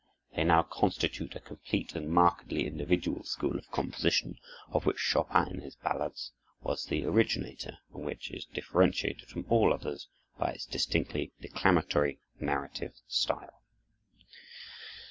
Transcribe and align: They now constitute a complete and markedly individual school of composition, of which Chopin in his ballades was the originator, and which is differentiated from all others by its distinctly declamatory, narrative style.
They 0.35 0.43
now 0.43 0.63
constitute 0.63 1.35
a 1.35 1.39
complete 1.39 1.93
and 1.93 2.09
markedly 2.09 2.65
individual 2.65 3.23
school 3.23 3.55
of 3.55 3.69
composition, 3.69 4.39
of 4.69 4.87
which 4.87 4.97
Chopin 4.97 5.47
in 5.53 5.61
his 5.61 5.75
ballades 5.75 6.31
was 6.63 6.85
the 6.85 7.05
originator, 7.05 7.77
and 7.93 8.03
which 8.03 8.31
is 8.31 8.45
differentiated 8.45 9.29
from 9.29 9.45
all 9.47 9.71
others 9.71 10.07
by 10.39 10.53
its 10.53 10.65
distinctly 10.65 11.33
declamatory, 11.39 12.19
narrative 12.39 12.95
style. 13.07 13.61